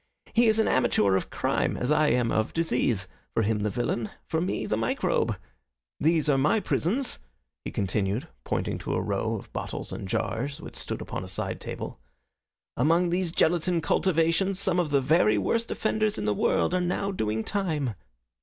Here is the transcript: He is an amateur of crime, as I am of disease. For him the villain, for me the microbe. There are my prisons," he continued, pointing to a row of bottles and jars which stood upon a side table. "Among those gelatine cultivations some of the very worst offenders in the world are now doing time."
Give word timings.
He 0.33 0.47
is 0.47 0.57
an 0.57 0.67
amateur 0.67 1.15
of 1.15 1.29
crime, 1.29 1.77
as 1.77 1.91
I 1.91 2.07
am 2.07 2.31
of 2.31 2.53
disease. 2.53 3.07
For 3.35 3.43
him 3.43 3.59
the 3.59 3.69
villain, 3.69 4.09
for 4.25 4.41
me 4.41 4.65
the 4.65 4.75
microbe. 4.75 5.37
There 5.99 6.23
are 6.33 6.39
my 6.39 6.59
prisons," 6.59 7.19
he 7.63 7.69
continued, 7.69 8.27
pointing 8.43 8.79
to 8.79 8.95
a 8.95 8.99
row 8.99 9.35
of 9.35 9.53
bottles 9.53 9.91
and 9.93 10.07
jars 10.07 10.59
which 10.59 10.75
stood 10.75 11.01
upon 11.03 11.23
a 11.23 11.27
side 11.27 11.61
table. 11.61 11.99
"Among 12.75 13.11
those 13.11 13.31
gelatine 13.31 13.79
cultivations 13.81 14.57
some 14.59 14.79
of 14.79 14.89
the 14.89 15.01
very 15.01 15.37
worst 15.37 15.69
offenders 15.69 16.17
in 16.17 16.25
the 16.25 16.33
world 16.33 16.73
are 16.73 16.81
now 16.81 17.11
doing 17.11 17.43
time." 17.43 17.93